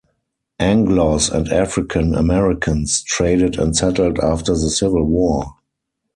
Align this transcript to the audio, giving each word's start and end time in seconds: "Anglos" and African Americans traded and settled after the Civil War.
"Anglos" 0.59 1.29
and 1.31 1.47
African 1.49 2.15
Americans 2.15 3.03
traded 3.03 3.59
and 3.59 3.77
settled 3.77 4.17
after 4.17 4.53
the 4.53 4.71
Civil 4.71 5.03
War. 5.03 5.57